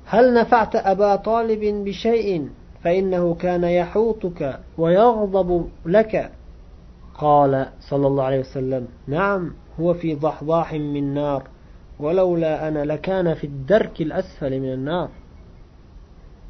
[0.06, 2.50] هل نفعت أبا طالب بشيء
[2.84, 6.32] فإنه كان يحوطك ويغضب لك؟
[7.17, 11.43] قال صلى الله عليه وسلم نعم هو في ضحضاح من نار
[12.00, 15.10] ولولا أنا لكان في الدرك الأسفل من النار.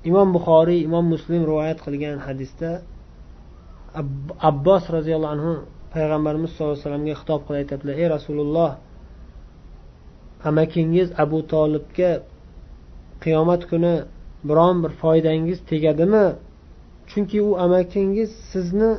[0.08, 2.82] إمام بخاري إمام مسلم رواية قلقان حديثة.
[4.42, 8.72] عباس رضي الله عنه پیغمبرimiz sallallohu alayhi vasallamga xitob qilib aytadilar رسول rasululloh
[10.50, 12.12] amakingiz abu tolibga
[13.24, 13.94] qiyomat kuni
[14.50, 16.26] biron bir foydangiz tegadimi?
[17.10, 18.92] Chunki u amakingiz sizni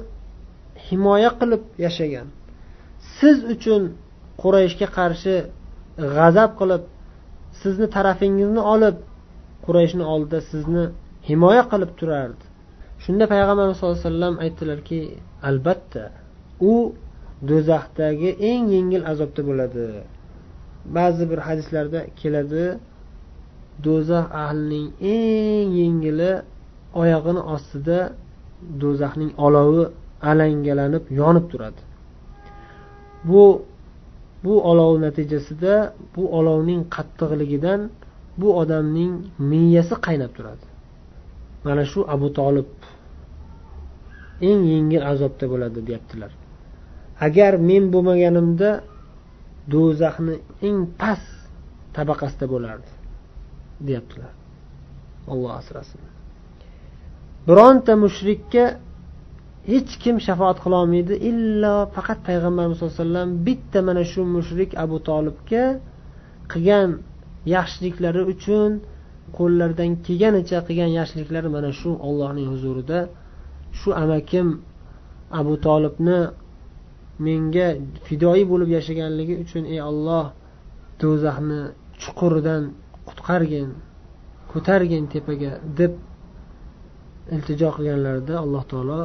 [0.87, 2.27] himoya qilib yashagan.
[3.17, 3.83] Siz uchun
[4.43, 5.35] qurayshga qarshi
[6.17, 6.83] g'azab qilib
[7.63, 8.97] sizni tarafingizni olib
[9.67, 10.85] qurayshni oldida sizni
[11.29, 12.45] himoya qilib turardi.
[13.05, 15.01] Shunda payg'ambarimiz sallallohu alayhi vasallam aytdilarki
[15.49, 16.03] albatta
[16.73, 16.75] u
[17.51, 19.87] do'zaxdagi eng yengil azobda bo'ladi.
[20.97, 22.65] Ba'zi bir hadislarda keladi
[23.87, 26.33] do'zax ahlining eng yengili
[27.01, 27.99] oyog'ini ostida
[28.83, 29.85] do'zaxning olovi
[30.31, 31.83] alangalanib yonib turadi.
[33.29, 33.45] Bu
[34.45, 35.75] bu olov natijasida
[36.17, 37.81] bu olovning qattiqligidan
[38.41, 39.13] bu odamning
[39.51, 40.67] miyasi qaynab turadi.
[41.67, 42.71] Mana shu abu tolib
[44.49, 46.33] eng yengil azobda bo'ladi deyaptilar.
[47.27, 48.71] Agar men bo'lmaganimda
[49.73, 50.37] do'zaxni
[50.69, 51.29] eng past
[51.97, 52.91] tabaqasida bo'lardi
[53.87, 54.33] deyaptilar.
[55.33, 56.01] Olloh asrasin.
[57.49, 58.65] Bironta mushrikka
[59.73, 64.97] hech kim shafoat qilolmaydi illo faqat payg'ambarimiz sallallohu alayhi vasallam bitta mana shu mushrik abu
[65.09, 65.65] tolibga
[66.53, 66.91] qilgan
[67.57, 68.71] yaxshiliklari uchun
[69.39, 72.99] qo'llaridan kelganicha qilgan yaxshiliklari mana shu ollohning huzurida.
[73.79, 74.47] Shu amakim
[75.41, 76.19] abu tolibni
[77.27, 77.69] menga
[78.07, 80.27] fidoyi bo'lib yashaganligi uchun ey olloh
[81.01, 81.61] do'zaxni
[82.03, 82.63] chuquridan
[83.09, 83.69] qutqargin
[84.53, 85.93] ko'targin tepaga deb
[87.35, 89.01] iltijo qilganlarida alloh taolo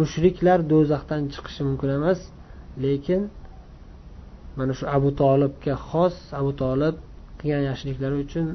[0.00, 2.20] mushriklar do'zaxdan chiqishi mumkin emas.
[2.84, 3.22] Lekin
[4.58, 6.94] mana shu abu tolibga xos abu tolib
[7.40, 8.46] qilgan yaxshiliklari uchun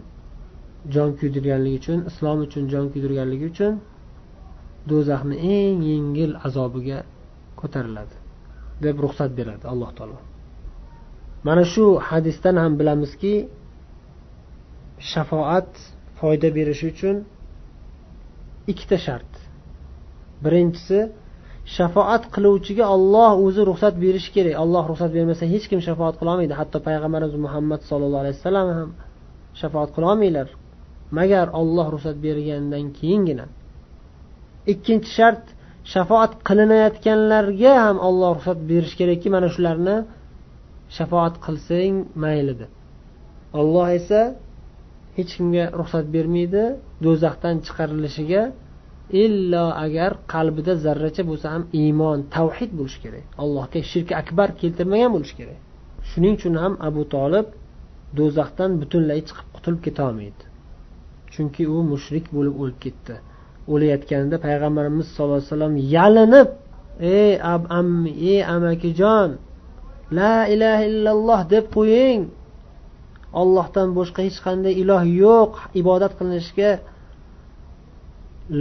[0.94, 3.74] jon kuydirganligi uchun islom uchun jon kuydirganligi uchun
[4.90, 7.00] do'zaxni eng yengil azobiga
[7.60, 8.16] ko'tariladi.
[8.84, 10.18] Deb ruxsat beradi alloh taolo.
[11.48, 13.36] Mana shu hadisdan ham bilamizki
[15.12, 15.72] shafoat
[16.20, 17.16] foyda berishi uchun
[18.72, 19.32] ikkita shart.
[20.44, 21.00] Birinchisi
[21.76, 24.56] shafoat qiluvchiga olloh o'zi ruxsat berishi kerak.
[24.64, 28.90] Olloh ruxsat bermasa hech kim shafoat qilolmaydi hatto payg'ambarimiz muhammad sollallohu alayhi vasallam ham
[29.62, 30.48] shafoat qilolmanglar
[31.20, 33.46] magar olloh ruxsat bergandan keyingina.
[34.72, 35.44] Ikkinchi shart
[35.94, 39.98] shafoat qilinayotganlarga ham olloh ruxsat berishi kerakki mana shularni
[40.98, 42.72] shafoat qilsang mayli deb.
[43.60, 44.22] Olloh esa
[45.18, 46.64] hech kimga ruxsat bermaydi
[47.06, 48.44] do'zaxdan chiqarilishiga
[49.24, 53.26] illo agar qalbida zarracha bo'lsa ham iymon tavhid bo'lishi kerak.
[53.44, 55.60] Allohga shirk akbar keltirmagan bo'lishi kerak.
[56.10, 57.48] Shuning uchun ham abu tolib
[58.20, 60.44] do'zaxdan butunlay chiqib qutulib ketolmaydi
[61.34, 63.16] chunki u mushrik bo'lib o'lib ketdi.
[63.74, 66.50] O'layotganida payg'ambarimiz sallallohu alayhi vasallam yalinib
[67.20, 69.30] ey ab ammi ey amakijon
[70.12, 72.22] la ilaha illalloh deb qo'ying.
[73.42, 75.52] Ollohdan boshqa hech qanday iloh yo'q.
[75.82, 76.72] Ibodat qilinishga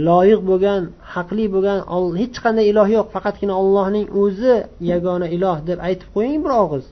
[0.07, 0.81] loyiq bo'lgan
[1.13, 1.79] haqli bo'lgan
[2.21, 3.07] hech qanday iloh yo'q.
[3.15, 4.55] Faqatgina ollohning o'zi
[4.91, 6.85] yagona iloh deb aytib qo'ying bir og'iz.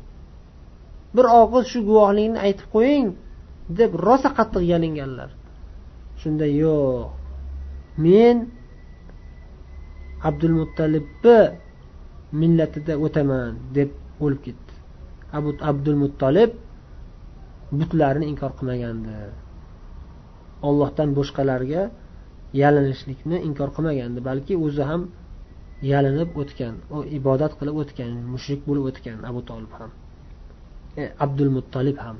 [1.15, 3.07] Bir og'iz shu guvohlikni aytib qo'ying
[3.79, 5.29] deb rosa qattiq yalinganlar.
[6.21, 7.24] Shunda yo'q.
[7.97, 8.37] Men
[10.29, 11.39] abdul muttalibni
[12.41, 13.89] millatida o'taman deb
[14.23, 14.73] o'lib ketdi.
[15.37, 16.51] Abu abdul muttolib
[17.79, 19.17] butlarni inkor qilmagandi.
[20.67, 21.83] Ollohdan boshqalarga
[22.61, 25.01] yalinishlikni inkor qilmagandi balki o'zi ham
[25.91, 29.91] yalinib o'tgan u ibodat qilib o'tgan mushrik bo'lib o'tgan abu tolib ham.
[31.01, 32.17] E, abdul muttolib ham.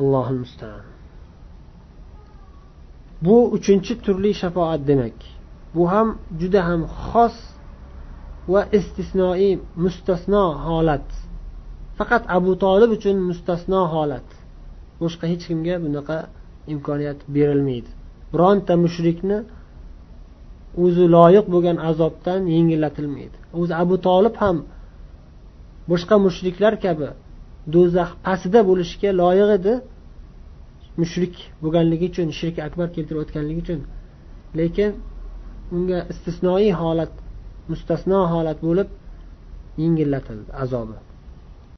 [0.00, 0.93] Allohu mustaan.
[3.24, 5.18] Bu uchinchi turli shafoat demak.
[5.74, 6.08] Bu ham
[6.40, 7.36] juda ham xos
[8.52, 9.52] va istisnoiy
[9.82, 11.06] mustasno holat.
[11.98, 14.28] Faqat abu tolib uchun mustasno holat.
[15.00, 16.18] Boshqa hech kimga bunaqa
[16.72, 17.90] imkoniyat berilmaydi.
[18.32, 19.38] Bironta mushrikni
[20.84, 23.36] o'zi loyiq bo'lgan azobdan yengillatilmaydi.
[23.60, 24.56] O'zi abu tolib ham
[25.90, 27.08] boshqa mushriklar kabi
[27.74, 29.74] do'zax pastida bo'lishga loyiq edi.
[31.00, 33.80] Mushrik bo'lganligi uchun shirk akbar keltirib o'tganligi uchun.
[34.60, 34.90] Lekin
[35.76, 37.12] unga istisnoiy holat
[37.70, 38.88] mustasno holat bo'lib
[39.82, 40.96] yengillatildi azobi.